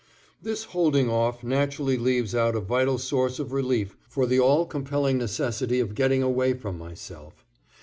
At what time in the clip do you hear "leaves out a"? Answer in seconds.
1.95-2.59